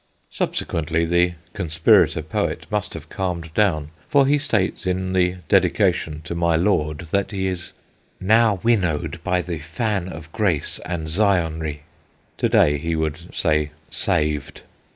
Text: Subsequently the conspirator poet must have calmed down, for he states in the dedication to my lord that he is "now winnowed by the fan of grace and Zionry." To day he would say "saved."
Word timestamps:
Subsequently 0.31 1.05
the 1.05 1.33
conspirator 1.53 2.23
poet 2.23 2.65
must 2.71 2.95
have 2.95 3.07
calmed 3.07 3.53
down, 3.53 3.91
for 4.09 4.25
he 4.25 4.39
states 4.39 4.87
in 4.87 5.13
the 5.13 5.35
dedication 5.47 6.21
to 6.23 6.33
my 6.33 6.55
lord 6.55 7.07
that 7.11 7.29
he 7.29 7.45
is 7.45 7.71
"now 8.19 8.59
winnowed 8.63 9.19
by 9.23 9.43
the 9.43 9.59
fan 9.59 10.09
of 10.09 10.31
grace 10.31 10.79
and 10.87 11.07
Zionry." 11.07 11.81
To 12.39 12.49
day 12.49 12.79
he 12.79 12.95
would 12.95 13.35
say 13.35 13.69
"saved." 13.91 14.61